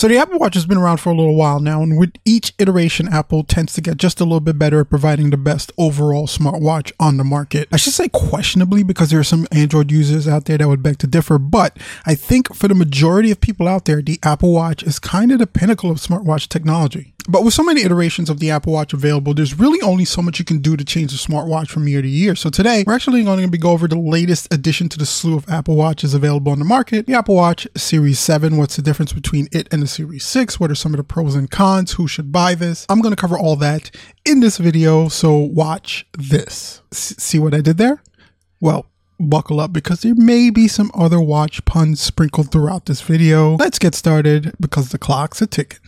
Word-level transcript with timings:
So 0.00 0.08
the 0.08 0.16
Apple 0.16 0.38
Watch 0.38 0.54
has 0.54 0.64
been 0.64 0.78
around 0.78 0.96
for 0.96 1.10
a 1.10 1.14
little 1.14 1.36
while 1.36 1.60
now, 1.60 1.82
and 1.82 1.98
with 1.98 2.14
each 2.24 2.54
iteration, 2.58 3.06
Apple 3.06 3.44
tends 3.44 3.74
to 3.74 3.82
get 3.82 3.98
just 3.98 4.18
a 4.18 4.24
little 4.24 4.40
bit 4.40 4.58
better 4.58 4.80
at 4.80 4.88
providing 4.88 5.28
the 5.28 5.36
best 5.36 5.72
overall 5.76 6.26
smartwatch 6.26 6.90
on 6.98 7.18
the 7.18 7.22
market. 7.22 7.68
I 7.70 7.76
should 7.76 7.92
say 7.92 8.08
questionably 8.08 8.82
because 8.82 9.10
there 9.10 9.20
are 9.20 9.24
some 9.24 9.46
Android 9.52 9.92
users 9.92 10.26
out 10.26 10.46
there 10.46 10.56
that 10.56 10.68
would 10.68 10.82
beg 10.82 10.96
to 11.00 11.06
differ, 11.06 11.38
but 11.38 11.76
I 12.06 12.14
think 12.14 12.54
for 12.54 12.66
the 12.66 12.74
majority 12.74 13.30
of 13.30 13.42
people 13.42 13.68
out 13.68 13.84
there, 13.84 14.00
the 14.00 14.18
Apple 14.22 14.54
Watch 14.54 14.82
is 14.82 14.98
kind 14.98 15.32
of 15.32 15.38
the 15.38 15.46
pinnacle 15.46 15.90
of 15.90 15.98
smartwatch 15.98 16.48
technology. 16.48 17.12
But 17.28 17.44
with 17.44 17.54
so 17.54 17.62
many 17.62 17.82
iterations 17.82 18.30
of 18.30 18.40
the 18.40 18.50
Apple 18.50 18.72
Watch 18.72 18.92
available, 18.92 19.34
there's 19.34 19.58
really 19.58 19.80
only 19.82 20.04
so 20.04 20.22
much 20.22 20.38
you 20.38 20.44
can 20.44 20.58
do 20.58 20.76
to 20.76 20.84
change 20.84 21.12
the 21.12 21.18
smartwatch 21.18 21.68
from 21.68 21.86
year 21.86 22.02
to 22.02 22.08
year. 22.08 22.34
So 22.34 22.50
today, 22.50 22.84
we're 22.86 22.94
actually 22.94 23.22
going 23.22 23.40
to 23.40 23.48
be 23.48 23.58
going 23.58 23.74
over 23.74 23.86
the 23.86 23.98
latest 23.98 24.52
addition 24.52 24.88
to 24.88 24.98
the 24.98 25.06
slew 25.06 25.36
of 25.36 25.48
Apple 25.48 25.76
Watches 25.76 26.14
available 26.14 26.50
on 26.50 26.58
the 26.58 26.64
market. 26.64 27.06
The 27.06 27.14
Apple 27.14 27.36
Watch 27.36 27.68
Series 27.76 28.18
7, 28.18 28.56
what's 28.56 28.76
the 28.76 28.82
difference 28.82 29.12
between 29.12 29.48
it 29.52 29.68
and 29.70 29.82
the 29.82 29.86
Series 29.90 30.24
6? 30.24 30.58
What 30.60 30.70
are 30.70 30.74
some 30.74 30.94
of 30.94 30.98
the 30.98 31.04
pros 31.04 31.34
and 31.34 31.50
cons? 31.50 31.92
Who 31.92 32.06
should 32.08 32.32
buy 32.32 32.54
this? 32.54 32.86
I'm 32.88 33.00
going 33.00 33.14
to 33.14 33.20
cover 33.20 33.38
all 33.38 33.56
that 33.56 33.90
in 34.24 34.40
this 34.40 34.58
video, 34.58 35.08
so 35.08 35.36
watch 35.36 36.06
this. 36.16 36.82
S- 36.92 37.14
see 37.18 37.38
what 37.38 37.54
I 37.54 37.60
did 37.60 37.76
there? 37.76 38.02
Well, 38.60 38.86
buckle 39.18 39.60
up 39.60 39.72
because 39.72 40.00
there 40.00 40.14
may 40.14 40.50
be 40.50 40.68
some 40.68 40.90
other 40.94 41.20
watch 41.20 41.64
puns 41.64 42.00
sprinkled 42.00 42.50
throughout 42.50 42.86
this 42.86 43.00
video. 43.00 43.56
Let's 43.56 43.78
get 43.78 43.94
started 43.94 44.54
because 44.60 44.90
the 44.90 44.98
clock's 44.98 45.42
a 45.42 45.46
ticking. 45.46 45.78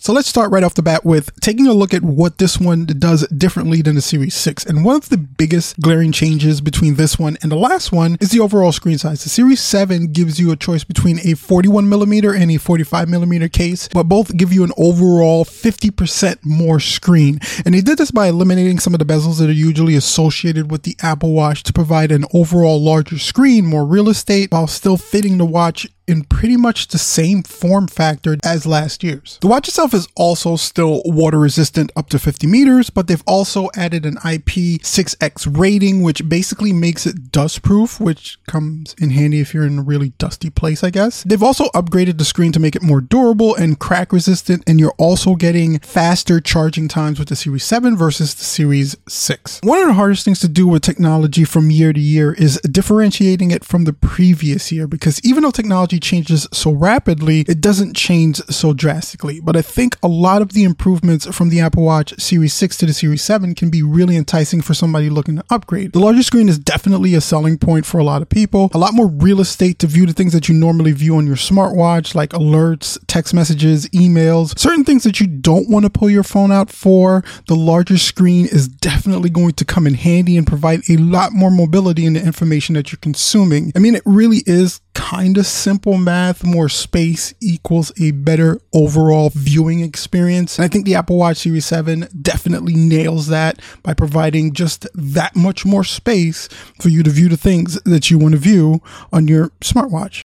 So 0.00 0.12
let's 0.12 0.28
start 0.28 0.52
right 0.52 0.62
off 0.62 0.74
the 0.74 0.82
bat 0.82 1.04
with 1.04 1.34
taking 1.40 1.66
a 1.66 1.72
look 1.72 1.92
at 1.92 2.04
what 2.04 2.38
this 2.38 2.56
one 2.56 2.86
does 2.86 3.26
differently 3.28 3.82
than 3.82 3.96
the 3.96 4.00
Series 4.00 4.34
6. 4.36 4.64
And 4.64 4.84
one 4.84 4.94
of 4.94 5.08
the 5.08 5.18
biggest 5.18 5.80
glaring 5.80 6.12
changes 6.12 6.60
between 6.60 6.94
this 6.94 7.18
one 7.18 7.36
and 7.42 7.50
the 7.50 7.56
last 7.56 7.90
one 7.90 8.16
is 8.20 8.30
the 8.30 8.38
overall 8.38 8.70
screen 8.70 8.96
size. 8.96 9.24
The 9.24 9.28
Series 9.28 9.60
7 9.60 10.12
gives 10.12 10.38
you 10.38 10.52
a 10.52 10.56
choice 10.56 10.84
between 10.84 11.18
a 11.24 11.34
41 11.34 11.88
millimeter 11.88 12.32
and 12.32 12.48
a 12.48 12.58
45 12.58 13.08
millimeter 13.08 13.48
case, 13.48 13.88
but 13.88 14.04
both 14.04 14.36
give 14.36 14.52
you 14.52 14.62
an 14.62 14.70
overall 14.76 15.44
50% 15.44 16.38
more 16.44 16.78
screen. 16.78 17.40
And 17.66 17.74
they 17.74 17.80
did 17.80 17.98
this 17.98 18.12
by 18.12 18.28
eliminating 18.28 18.78
some 18.78 18.94
of 18.94 19.00
the 19.00 19.04
bezels 19.04 19.40
that 19.40 19.50
are 19.50 19.52
usually 19.52 19.96
associated 19.96 20.70
with 20.70 20.84
the 20.84 20.96
Apple 21.02 21.32
Watch 21.32 21.64
to 21.64 21.72
provide 21.72 22.12
an 22.12 22.24
overall 22.32 22.80
larger 22.80 23.18
screen, 23.18 23.66
more 23.66 23.84
real 23.84 24.08
estate, 24.08 24.52
while 24.52 24.68
still 24.68 24.96
fitting 24.96 25.38
the 25.38 25.44
watch 25.44 25.88
in 26.08 26.24
pretty 26.24 26.56
much 26.56 26.88
the 26.88 26.98
same 26.98 27.42
form 27.42 27.86
factor 27.86 28.36
as 28.44 28.66
last 28.66 29.04
year's. 29.04 29.38
The 29.40 29.48
watch 29.48 29.68
itself 29.68 29.94
is 29.94 30.08
also 30.16 30.56
still 30.56 31.02
water 31.04 31.38
resistant 31.38 31.92
up 31.94 32.08
to 32.10 32.18
50 32.18 32.46
meters, 32.46 32.90
but 32.90 33.06
they've 33.06 33.22
also 33.26 33.68
added 33.76 34.06
an 34.06 34.16
IP6X 34.16 35.58
rating, 35.58 36.02
which 36.02 36.28
basically 36.28 36.72
makes 36.72 37.06
it 37.06 37.30
dust 37.30 37.62
proof, 37.62 38.00
which 38.00 38.38
comes 38.46 38.94
in 38.98 39.10
handy 39.10 39.40
if 39.40 39.52
you're 39.52 39.66
in 39.66 39.78
a 39.78 39.82
really 39.82 40.10
dusty 40.18 40.50
place, 40.50 40.82
I 40.82 40.90
guess. 40.90 41.22
They've 41.24 41.42
also 41.42 41.66
upgraded 41.66 42.18
the 42.18 42.24
screen 42.24 42.52
to 42.52 42.60
make 42.60 42.74
it 42.74 42.82
more 42.82 43.00
durable 43.00 43.54
and 43.54 43.78
crack 43.78 44.12
resistant, 44.12 44.64
and 44.66 44.80
you're 44.80 44.94
also 44.98 45.34
getting 45.34 45.78
faster 45.80 46.40
charging 46.40 46.88
times 46.88 47.18
with 47.18 47.28
the 47.28 47.36
Series 47.36 47.64
7 47.64 47.96
versus 47.96 48.34
the 48.34 48.44
Series 48.44 48.96
6. 49.08 49.60
One 49.62 49.80
of 49.80 49.88
the 49.88 49.94
hardest 49.94 50.24
things 50.24 50.40
to 50.40 50.48
do 50.48 50.66
with 50.66 50.82
technology 50.82 51.44
from 51.44 51.70
year 51.70 51.92
to 51.92 52.00
year 52.00 52.32
is 52.32 52.60
differentiating 52.62 53.50
it 53.50 53.64
from 53.64 53.84
the 53.84 53.92
previous 53.92 54.72
year, 54.72 54.86
because 54.86 55.20
even 55.24 55.42
though 55.42 55.50
technology 55.50 55.97
changes 55.98 56.46
so 56.52 56.70
rapidly, 56.70 57.40
it 57.48 57.60
doesn't 57.60 57.94
change 57.94 58.36
so 58.48 58.72
drastically. 58.72 59.40
But 59.40 59.56
I 59.56 59.62
think 59.62 59.96
a 60.02 60.08
lot 60.08 60.42
of 60.42 60.52
the 60.52 60.64
improvements 60.64 61.26
from 61.34 61.48
the 61.48 61.60
Apple 61.60 61.84
Watch 61.84 62.18
Series 62.20 62.54
6 62.54 62.76
to 62.78 62.86
the 62.86 62.92
Series 62.92 63.22
7 63.22 63.54
can 63.54 63.70
be 63.70 63.82
really 63.82 64.16
enticing 64.16 64.60
for 64.60 64.74
somebody 64.74 65.10
looking 65.10 65.36
to 65.36 65.44
upgrade. 65.50 65.92
The 65.92 66.00
larger 66.00 66.22
screen 66.22 66.48
is 66.48 66.58
definitely 66.58 67.14
a 67.14 67.20
selling 67.20 67.58
point 67.58 67.86
for 67.86 67.98
a 67.98 68.04
lot 68.04 68.22
of 68.22 68.28
people. 68.28 68.70
A 68.72 68.78
lot 68.78 68.94
more 68.94 69.08
real 69.08 69.40
estate 69.40 69.78
to 69.80 69.86
view 69.86 70.06
the 70.06 70.12
things 70.12 70.32
that 70.32 70.48
you 70.48 70.54
normally 70.54 70.92
view 70.92 71.16
on 71.16 71.26
your 71.26 71.36
smartwatch, 71.36 72.14
like 72.14 72.30
alerts, 72.30 72.98
text 73.06 73.34
messages, 73.34 73.88
emails, 73.88 74.58
certain 74.58 74.84
things 74.84 75.04
that 75.04 75.20
you 75.20 75.26
don't 75.26 75.68
want 75.68 75.84
to 75.84 75.90
pull 75.90 76.10
your 76.10 76.22
phone 76.22 76.52
out 76.52 76.70
for. 76.70 77.24
The 77.46 77.56
larger 77.56 77.98
screen 77.98 78.46
is 78.46 78.68
definitely 78.68 79.30
going 79.30 79.52
to 79.52 79.64
come 79.64 79.86
in 79.86 79.94
handy 79.94 80.36
and 80.36 80.46
provide 80.46 80.80
a 80.88 80.96
lot 80.96 81.32
more 81.32 81.50
mobility 81.50 82.06
in 82.06 82.14
the 82.14 82.24
information 82.24 82.74
that 82.74 82.92
you're 82.92 82.98
consuming. 83.00 83.72
I 83.74 83.78
mean, 83.78 83.94
it 83.94 84.02
really 84.04 84.42
is 84.46 84.80
kind 84.98 85.38
of 85.38 85.46
simple 85.46 85.96
math. 85.96 86.44
More 86.44 86.68
space 86.68 87.32
equals 87.40 87.92
a 88.00 88.10
better 88.10 88.60
overall 88.74 89.30
viewing 89.32 89.80
experience. 89.80 90.58
And 90.58 90.64
I 90.64 90.68
think 90.68 90.86
the 90.86 90.96
Apple 90.96 91.16
Watch 91.16 91.36
Series 91.38 91.66
7 91.66 92.08
definitely 92.20 92.74
nails 92.74 93.28
that 93.28 93.62
by 93.84 93.94
providing 93.94 94.52
just 94.52 94.88
that 94.94 95.36
much 95.36 95.64
more 95.64 95.84
space 95.84 96.48
for 96.80 96.88
you 96.88 97.04
to 97.04 97.10
view 97.10 97.28
the 97.28 97.36
things 97.36 97.80
that 97.84 98.10
you 98.10 98.18
want 98.18 98.32
to 98.32 98.38
view 98.38 98.82
on 99.12 99.28
your 99.28 99.50
smartwatch. 99.60 100.22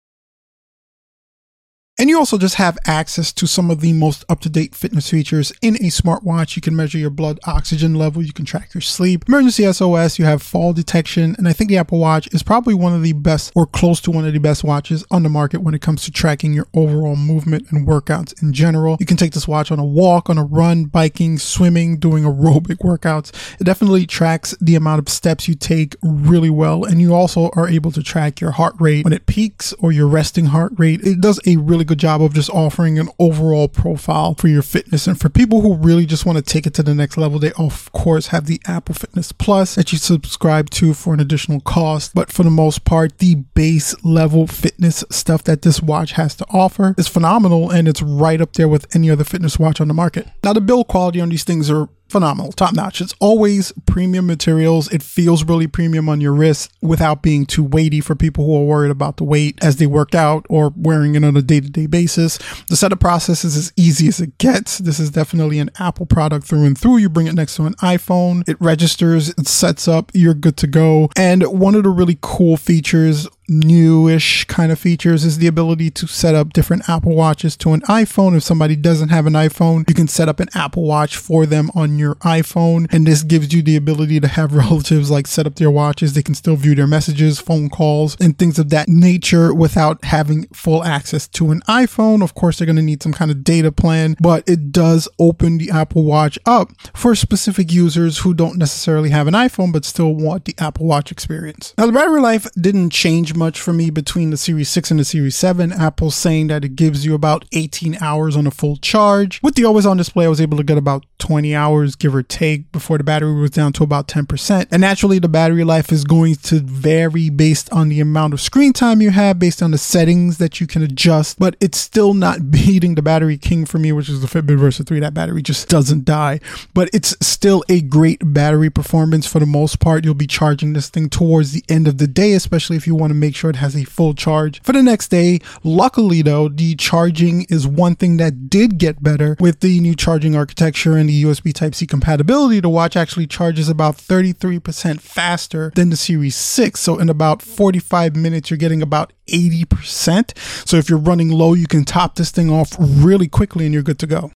And 1.99 2.09
you 2.09 2.17
also 2.17 2.39
just 2.39 2.55
have 2.55 2.75
access 2.87 3.31
to 3.33 3.45
some 3.45 3.69
of 3.69 3.79
the 3.79 3.93
most 3.93 4.25
up 4.27 4.39
to 4.41 4.49
date 4.49 4.73
fitness 4.73 5.11
features 5.11 5.53
in 5.61 5.75
a 5.75 5.89
smartwatch. 5.89 6.55
You 6.55 6.61
can 6.61 6.75
measure 6.75 6.97
your 6.97 7.11
blood 7.11 7.39
oxygen 7.45 7.93
level, 7.93 8.23
you 8.23 8.33
can 8.33 8.45
track 8.45 8.73
your 8.73 8.81
sleep, 8.81 9.25
emergency 9.27 9.71
SOS, 9.71 10.17
you 10.17 10.25
have 10.25 10.41
fall 10.41 10.73
detection, 10.73 11.35
and 11.37 11.47
I 11.47 11.53
think 11.53 11.69
the 11.69 11.77
Apple 11.77 11.99
Watch 11.99 12.27
is 12.33 12.41
probably 12.41 12.73
one 12.73 12.95
of 12.95 13.03
the 13.03 13.13
best 13.13 13.51
or 13.55 13.67
close 13.67 14.01
to 14.01 14.11
one 14.11 14.25
of 14.25 14.33
the 14.33 14.39
best 14.39 14.63
watches 14.63 15.05
on 15.11 15.21
the 15.21 15.29
market 15.29 15.61
when 15.61 15.75
it 15.75 15.83
comes 15.83 16.03
to 16.05 16.11
tracking 16.11 16.51
your 16.51 16.67
overall 16.73 17.15
movement 17.15 17.69
and 17.69 17.87
workouts 17.87 18.41
in 18.41 18.53
general. 18.53 18.97
You 18.99 19.05
can 19.05 19.17
take 19.17 19.33
this 19.33 19.47
watch 19.47 19.71
on 19.71 19.77
a 19.77 19.85
walk, 19.85 20.31
on 20.31 20.39
a 20.39 20.43
run, 20.43 20.85
biking, 20.85 21.37
swimming, 21.37 21.99
doing 21.99 22.23
aerobic 22.23 22.77
workouts. 22.77 23.31
It 23.61 23.65
definitely 23.65 24.07
tracks 24.07 24.55
the 24.59 24.73
amount 24.73 24.97
of 24.97 25.09
steps 25.09 25.47
you 25.47 25.53
take 25.53 25.95
really 26.01 26.49
well, 26.49 26.85
and 26.85 26.99
you 26.99 27.13
also 27.13 27.51
are 27.55 27.69
able 27.69 27.91
to 27.91 28.01
track 28.01 28.41
your 28.41 28.51
heart 28.51 28.73
rate 28.79 29.03
when 29.03 29.13
it 29.13 29.27
peaks 29.27 29.73
or 29.73 29.91
your 29.91 30.07
resting 30.07 30.47
heart 30.47 30.73
rate. 30.77 30.99
It 31.03 31.21
does 31.21 31.39
a 31.45 31.57
really 31.57 31.83
good 31.83 31.92
job 31.95 32.21
of 32.21 32.33
just 32.33 32.49
offering 32.49 32.99
an 32.99 33.09
overall 33.19 33.67
profile 33.67 34.35
for 34.35 34.47
your 34.47 34.61
fitness. 34.61 35.07
And 35.07 35.19
for 35.19 35.29
people 35.29 35.61
who 35.61 35.75
really 35.75 36.05
just 36.05 36.25
want 36.25 36.37
to 36.37 36.41
take 36.41 36.65
it 36.65 36.73
to 36.75 36.83
the 36.83 36.95
next 36.95 37.17
level, 37.17 37.39
they 37.39 37.51
of 37.53 37.91
course 37.91 38.27
have 38.27 38.45
the 38.45 38.61
Apple 38.65 38.95
Fitness 38.95 39.31
Plus 39.31 39.75
that 39.75 39.91
you 39.91 39.97
subscribe 39.97 40.69
to 40.71 40.93
for 40.93 41.13
an 41.13 41.19
additional 41.19 41.59
cost. 41.61 42.13
But 42.13 42.31
for 42.31 42.43
the 42.43 42.49
most 42.49 42.85
part, 42.85 43.19
the 43.19 43.35
base 43.35 43.95
level 44.03 44.47
fitness 44.47 45.03
stuff 45.09 45.43
that 45.45 45.61
this 45.61 45.81
watch 45.81 46.13
has 46.13 46.35
to 46.35 46.45
offer 46.49 46.95
is 46.97 47.07
phenomenal 47.07 47.69
and 47.69 47.87
it's 47.87 48.01
right 48.01 48.41
up 48.41 48.53
there 48.53 48.67
with 48.67 48.93
any 48.95 49.09
other 49.09 49.23
fitness 49.23 49.59
watch 49.59 49.81
on 49.81 49.87
the 49.87 49.93
market. 49.93 50.27
Now, 50.43 50.53
the 50.53 50.61
build 50.61 50.87
quality 50.87 51.21
on 51.21 51.29
these 51.29 51.43
things 51.43 51.69
are 51.69 51.89
phenomenal, 52.13 52.51
top 52.53 52.73
notch. 52.73 53.01
It's 53.01 53.15
always 53.19 53.73
premium 53.87 54.27
materials. 54.27 54.91
It 54.93 55.03
feels 55.03 55.43
really 55.43 55.67
premium 55.67 56.07
on 56.07 56.21
your 56.21 56.31
wrist 56.31 56.71
without 56.81 57.21
being 57.23 57.45
too 57.45 57.63
weighty 57.63 57.99
for 58.01 58.15
people 58.15 58.45
who 58.45 58.55
are 58.55 58.65
worried 58.65 58.91
about 58.91 59.17
the 59.17 59.23
weight 59.23 59.57
as 59.61 59.77
they 59.77 59.87
work 59.87 60.13
out 60.13 60.45
or 60.47 60.71
wearing 60.77 61.15
it 61.15 61.25
on 61.25 61.35
a 61.35 61.41
day 61.41 61.59
to 61.59 61.69
day 61.69 61.87
basis. 61.87 62.37
The 62.69 62.75
setup 62.75 62.99
process 62.99 63.43
is 63.43 63.57
as 63.57 63.73
easy 63.75 64.07
as 64.07 64.21
it 64.21 64.37
gets. 64.37 64.77
This 64.77 64.99
is 64.99 65.09
definitely 65.09 65.57
an 65.57 65.71
Apple 65.79 66.05
product 66.05 66.45
through 66.45 66.65
and 66.65 66.77
through. 66.77 66.97
You 66.97 67.09
bring 67.09 67.27
it 67.27 67.33
next 67.33 67.55
to 67.55 67.65
an 67.65 67.73
iPhone, 67.75 68.47
it 68.47 68.57
registers, 68.61 69.29
it 69.29 69.47
sets 69.47 69.87
up, 69.87 70.11
you're 70.13 70.35
good 70.35 70.57
to 70.57 70.67
go. 70.67 71.09
And 71.17 71.43
one 71.43 71.73
of 71.73 71.83
the 71.83 71.89
really 71.89 72.19
cool 72.21 72.57
features 72.57 73.27
newish 73.47 74.45
kind 74.45 74.71
of 74.71 74.79
features 74.79 75.23
is 75.25 75.37
the 75.37 75.47
ability 75.47 75.89
to 75.91 76.07
set 76.07 76.35
up 76.35 76.53
different 76.53 76.89
Apple 76.89 77.15
Watches 77.15 77.57
to 77.57 77.73
an 77.73 77.81
iPhone. 77.81 78.35
If 78.35 78.43
somebody 78.43 78.75
doesn't 78.75 79.09
have 79.09 79.25
an 79.25 79.33
iPhone, 79.33 79.87
you 79.87 79.95
can 79.95 80.07
set 80.07 80.29
up 80.29 80.39
an 80.39 80.49
Apple 80.53 80.83
Watch 80.83 81.17
for 81.17 81.45
them 81.45 81.69
on 81.75 81.97
your 81.97 82.15
iPhone. 82.15 82.91
And 82.91 83.05
this 83.05 83.23
gives 83.23 83.53
you 83.53 83.61
the 83.61 83.75
ability 83.75 84.19
to 84.19 84.27
have 84.27 84.53
relatives 84.53 85.11
like 85.11 85.27
set 85.27 85.47
up 85.47 85.55
their 85.55 85.71
watches. 85.71 86.13
They 86.13 86.23
can 86.23 86.35
still 86.35 86.55
view 86.55 86.75
their 86.75 86.87
messages, 86.87 87.39
phone 87.39 87.69
calls, 87.69 88.15
and 88.19 88.37
things 88.37 88.59
of 88.59 88.69
that 88.69 88.87
nature 88.87 89.53
without 89.53 90.03
having 90.05 90.45
full 90.47 90.83
access 90.83 91.27
to 91.29 91.51
an 91.51 91.61
iPhone. 91.61 92.23
Of 92.23 92.35
course, 92.35 92.57
they're 92.57 92.65
going 92.65 92.75
to 92.77 92.81
need 92.81 93.03
some 93.03 93.13
kind 93.13 93.31
of 93.31 93.43
data 93.43 93.71
plan, 93.71 94.15
but 94.19 94.47
it 94.47 94.71
does 94.71 95.07
open 95.19 95.57
the 95.57 95.69
Apple 95.69 96.03
Watch 96.03 96.39
up 96.45 96.69
for 96.95 97.15
specific 97.15 97.71
users 97.71 98.19
who 98.19 98.33
don't 98.33 98.57
necessarily 98.57 99.09
have 99.09 99.27
an 99.27 99.33
iPhone 99.33 99.71
but 99.71 99.85
still 99.85 100.13
want 100.15 100.45
the 100.45 100.55
Apple 100.57 100.85
Watch 100.85 101.11
experience. 101.11 101.73
Now, 101.77 101.85
the 101.85 101.91
battery 101.91 102.21
life 102.21 102.47
didn't 102.53 102.91
change 102.91 103.32
much 103.35 103.59
for 103.59 103.73
me 103.73 103.89
between 103.89 104.29
the 104.29 104.37
Series 104.37 104.69
6 104.69 104.91
and 104.91 104.99
the 104.99 105.05
Series 105.05 105.35
7. 105.35 105.71
Apple's 105.71 106.15
saying 106.15 106.47
that 106.47 106.65
it 106.65 106.75
gives 106.75 107.05
you 107.05 107.13
about 107.13 107.45
18 107.51 107.97
hours 108.01 108.35
on 108.35 108.47
a 108.47 108.51
full 108.51 108.77
charge. 108.77 109.41
With 109.41 109.55
the 109.55 109.65
always 109.65 109.85
on 109.85 109.97
display, 109.97 110.25
I 110.25 110.29
was 110.29 110.41
able 110.41 110.57
to 110.57 110.63
get 110.63 110.77
about 110.77 111.05
20 111.23 111.55
hours, 111.55 111.95
give 111.95 112.13
or 112.13 112.21
take, 112.21 112.69
before 112.73 112.97
the 112.97 113.03
battery 113.03 113.33
was 113.33 113.51
down 113.51 113.71
to 113.71 113.81
about 113.81 114.09
10%. 114.09 114.67
And 114.71 114.81
naturally, 114.81 115.19
the 115.19 115.29
battery 115.29 115.63
life 115.63 115.89
is 115.89 116.03
going 116.03 116.35
to 116.35 116.59
vary 116.59 117.29
based 117.29 117.71
on 117.71 117.87
the 117.87 118.01
amount 118.01 118.33
of 118.33 118.41
screen 118.41 118.73
time 118.73 119.01
you 119.01 119.09
have, 119.09 119.39
based 119.39 119.63
on 119.63 119.71
the 119.71 119.77
settings 119.77 120.37
that 120.39 120.59
you 120.59 120.67
can 120.67 120.81
adjust, 120.81 121.39
but 121.39 121.55
it's 121.61 121.77
still 121.77 122.13
not 122.13 122.51
beating 122.51 122.95
the 122.95 123.01
battery 123.01 123.37
king 123.37 123.65
for 123.65 123.79
me, 123.79 123.93
which 123.93 124.09
is 124.09 124.19
the 124.19 124.27
Fitbit 124.27 124.59
Versa 124.59 124.83
3. 124.83 124.99
That 124.99 125.13
battery 125.13 125.41
just 125.41 125.69
doesn't 125.69 126.03
die, 126.03 126.41
but 126.73 126.89
it's 126.91 127.15
still 127.25 127.63
a 127.69 127.79
great 127.79 128.33
battery 128.33 128.69
performance 128.69 129.25
for 129.25 129.39
the 129.39 129.45
most 129.45 129.79
part. 129.79 130.03
You'll 130.03 130.15
be 130.15 130.27
charging 130.27 130.73
this 130.73 130.89
thing 130.89 131.07
towards 131.07 131.53
the 131.53 131.63
end 131.69 131.87
of 131.87 131.99
the 131.99 132.07
day, 132.07 132.33
especially 132.33 132.75
if 132.75 132.85
you 132.85 132.95
want 132.95 133.11
to 133.11 133.15
make 133.15 133.33
sure 133.33 133.49
it 133.49 133.55
has 133.55 133.77
a 133.77 133.85
full 133.85 134.13
charge 134.13 134.61
for 134.61 134.73
the 134.73 134.83
next 134.83 135.07
day. 135.07 135.39
Luckily 135.63 136.21
though, 136.21 136.49
the 136.49 136.75
charging 136.75 137.43
is 137.43 137.65
one 137.65 137.95
thing 137.95 138.17
that 138.17 138.49
did 138.49 138.77
get 138.77 139.01
better 139.01 139.37
with 139.39 139.61
the 139.61 139.79
new 139.79 139.95
charging 139.95 140.35
architecture 140.35 140.97
and 140.97 141.07
the 141.07 141.12
USB 141.21 141.53
Type-C 141.53 141.85
compatibility. 141.85 142.59
The 142.59 142.69
watch 142.69 142.95
actually 142.95 143.27
charges 143.27 143.69
about 143.69 143.97
33% 143.97 144.99
faster 144.99 145.71
than 145.75 145.89
the 145.89 145.97
Series 145.97 146.35
6. 146.35 146.79
So 146.79 146.97
in 146.97 147.09
about 147.09 147.41
45 147.41 148.15
minutes, 148.15 148.49
you're 148.49 148.57
getting 148.57 148.81
about 148.81 149.13
80%. 149.27 150.37
So 150.67 150.77
if 150.77 150.89
you're 150.89 150.97
running 150.97 151.29
low, 151.29 151.53
you 151.53 151.67
can 151.67 151.85
top 151.85 152.15
this 152.15 152.31
thing 152.31 152.49
off 152.49 152.75
really 152.79 153.27
quickly 153.27 153.65
and 153.65 153.73
you're 153.73 153.83
good 153.83 153.99
to 153.99 154.07
go. 154.07 154.31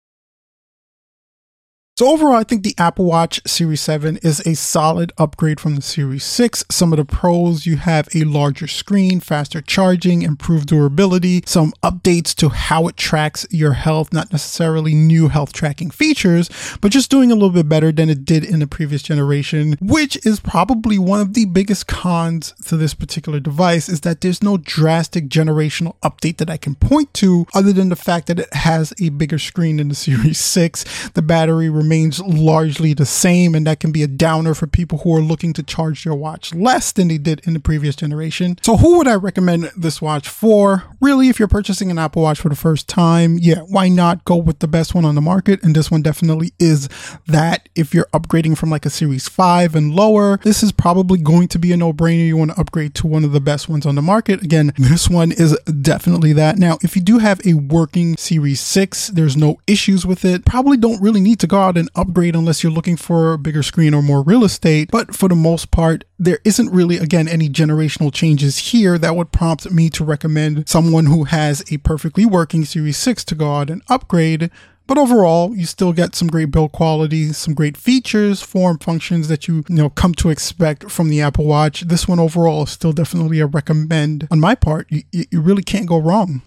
So 1.97 2.09
overall, 2.09 2.35
I 2.35 2.43
think 2.43 2.61
the 2.61 2.75
Apple 2.77 3.05
Watch 3.05 3.41
Series 3.47 3.81
7 3.81 4.17
is 4.17 4.39
a 4.41 4.55
solid 4.55 5.11
upgrade 5.17 5.59
from 5.59 5.75
the 5.75 5.81
Series 5.81 6.23
6. 6.23 6.63
Some 6.69 6.93
of 6.93 6.97
the 6.97 7.05
pros, 7.05 7.65
you 7.65 7.77
have 7.77 8.07
a 8.13 8.23
larger 8.23 8.67
screen, 8.67 9.19
faster 9.19 9.61
charging, 9.61 10.21
improved 10.21 10.67
durability, 10.67 11.41
some 11.47 11.73
updates 11.81 12.35
to 12.35 12.49
how 12.49 12.87
it 12.87 12.97
tracks 12.97 13.47
your 13.49 13.73
health, 13.73 14.13
not 14.13 14.31
necessarily 14.31 14.93
new 14.93 15.29
health 15.29 15.53
tracking 15.53 15.89
features, 15.89 16.51
but 16.81 16.91
just 16.91 17.09
doing 17.09 17.31
a 17.31 17.33
little 17.33 17.49
bit 17.49 17.67
better 17.67 17.91
than 17.91 18.11
it 18.11 18.25
did 18.25 18.43
in 18.43 18.59
the 18.59 18.67
previous 18.67 19.01
generation, 19.01 19.75
which 19.81 20.23
is 20.23 20.39
probably 20.39 20.99
one 20.99 21.19
of 21.19 21.33
the 21.33 21.45
biggest 21.45 21.87
cons 21.87 22.53
to 22.67 22.77
this 22.77 22.93
particular 22.93 23.39
device 23.39 23.89
is 23.89 24.01
that 24.01 24.21
there's 24.21 24.43
no 24.43 24.57
drastic 24.57 25.29
generational 25.29 25.95
update 26.01 26.37
that 26.37 26.51
I 26.51 26.57
can 26.57 26.75
point 26.75 27.11
to 27.15 27.47
other 27.55 27.73
than 27.73 27.89
the 27.89 27.95
fact 27.95 28.27
that 28.27 28.37
it 28.37 28.53
has 28.53 28.93
a 29.01 29.09
bigger 29.09 29.39
screen 29.39 29.77
than 29.77 29.87
the 29.87 29.95
Series 29.95 30.37
6. 30.37 31.09
The 31.15 31.23
battery 31.23 31.71
remains 31.87 32.19
largely 32.19 32.93
the 32.93 33.05
same, 33.05 33.55
and 33.55 33.65
that 33.65 33.79
can 33.79 33.93
be 33.93 34.03
a 34.03 34.07
downer 34.07 34.53
for 34.53 34.67
people 34.67 34.99
who 34.99 35.15
are 35.15 35.21
looking 35.21 35.53
to 35.53 35.63
charge 35.63 36.03
their 36.03 36.13
watch 36.13 36.53
less 36.53 36.91
than 36.91 37.07
they 37.07 37.17
did 37.17 37.41
in 37.47 37.53
the 37.53 37.59
previous 37.61 37.95
generation. 37.95 38.57
So, 38.61 38.75
who 38.75 38.97
would 38.97 39.07
I 39.07 39.15
recommend 39.15 39.71
this 39.77 40.01
watch 40.01 40.27
for? 40.27 40.83
Really, 40.99 41.29
if 41.29 41.39
you're 41.39 41.47
purchasing 41.47 41.89
an 41.89 41.97
Apple 41.97 42.23
Watch 42.23 42.41
for 42.41 42.49
the 42.49 42.55
first 42.55 42.89
time, 42.89 43.37
yeah, 43.39 43.59
why 43.59 43.87
not 43.87 44.25
go 44.25 44.35
with 44.35 44.59
the 44.59 44.67
best 44.67 44.93
one 44.93 45.05
on 45.05 45.15
the 45.15 45.21
market? 45.21 45.63
And 45.63 45.75
this 45.75 45.89
one 45.89 46.01
definitely 46.01 46.51
is 46.59 46.89
that. 47.27 47.69
If 47.75 47.93
you're 47.93 48.05
upgrading 48.05 48.57
from 48.57 48.69
like 48.69 48.85
a 48.85 48.89
Series 48.89 49.29
5 49.29 49.75
and 49.75 49.95
lower, 49.95 50.37
this 50.43 50.63
is 50.63 50.71
probably 50.71 51.19
going 51.19 51.47
to 51.49 51.59
be 51.59 51.71
a 51.71 51.77
no 51.77 51.93
brainer. 51.93 52.25
You 52.25 52.37
want 52.37 52.51
to 52.51 52.59
upgrade 52.59 52.95
to 52.95 53.07
one 53.07 53.23
of 53.23 53.31
the 53.31 53.39
best 53.39 53.69
ones 53.69 53.85
on 53.85 53.95
the 53.95 54.01
market. 54.01 54.41
Again, 54.41 54.73
this 54.77 55.09
one 55.09 55.31
is 55.31 55.57
definitely 55.81 56.33
that. 56.33 56.57
Now, 56.57 56.79
if 56.81 56.95
you 56.95 57.01
do 57.01 57.19
have 57.19 57.39
a 57.45 57.53
working 57.53 58.17
Series 58.17 58.59
6, 58.59 59.09
there's 59.09 59.37
no 59.37 59.59
issues 59.67 60.05
with 60.05 60.25
it. 60.25 60.43
Probably 60.43 60.75
don't 60.75 61.01
really 61.01 61.21
need 61.21 61.39
to 61.39 61.47
go 61.47 61.59
out 61.59 61.76
an 61.77 61.89
upgrade 61.95 62.35
unless 62.35 62.63
you're 62.63 62.71
looking 62.71 62.97
for 62.97 63.33
a 63.33 63.37
bigger 63.37 63.63
screen 63.63 63.93
or 63.93 64.01
more 64.01 64.21
real 64.21 64.43
estate. 64.43 64.89
But 64.91 65.15
for 65.15 65.29
the 65.29 65.35
most 65.35 65.71
part, 65.71 66.03
there 66.19 66.39
isn't 66.43 66.71
really, 66.71 66.97
again, 66.97 67.27
any 67.27 67.49
generational 67.49 68.13
changes 68.13 68.57
here 68.57 68.97
that 68.97 69.15
would 69.15 69.31
prompt 69.31 69.69
me 69.71 69.89
to 69.91 70.03
recommend 70.03 70.67
someone 70.67 71.05
who 71.05 71.25
has 71.25 71.63
a 71.71 71.77
perfectly 71.77 72.25
working 72.25 72.65
Series 72.65 72.97
6 72.97 73.23
to 73.25 73.35
go 73.35 73.55
out 73.55 73.69
and 73.69 73.81
upgrade. 73.87 74.49
But 74.87 74.97
overall, 74.97 75.53
you 75.53 75.65
still 75.65 75.91
get 75.91 76.15
some 76.15 76.29
great 76.29 76.49
build 76.49 76.71
quality, 76.71 77.33
some 77.33 77.53
great 77.53 77.75
features, 77.75 78.41
form 78.41 78.79
functions 78.79 79.27
that 79.27 79.47
you, 79.47 79.65
you 79.67 79.75
know 79.75 79.89
come 79.89 80.13
to 80.15 80.29
expect 80.29 80.89
from 80.89 81.09
the 81.09 81.21
Apple 81.21 81.45
Watch. 81.45 81.81
This 81.81 82.07
one 82.07 82.19
overall 82.19 82.63
is 82.63 82.71
still 82.71 82.93
definitely 82.93 83.41
a 83.41 83.45
recommend 83.45 84.29
on 84.31 84.39
my 84.39 84.55
part. 84.55 84.87
You, 84.89 85.03
you 85.11 85.41
really 85.41 85.63
can't 85.63 85.87
go 85.87 85.97
wrong. 85.97 86.41